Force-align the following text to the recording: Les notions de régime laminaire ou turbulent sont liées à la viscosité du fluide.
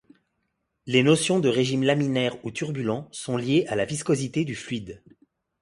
Les 0.87 1.03
notions 1.03 1.39
de 1.39 1.47
régime 1.47 1.83
laminaire 1.83 2.43
ou 2.43 2.49
turbulent 2.49 3.07
sont 3.11 3.37
liées 3.37 3.67
à 3.67 3.75
la 3.75 3.85
viscosité 3.85 4.45
du 4.45 4.55
fluide. 4.55 5.03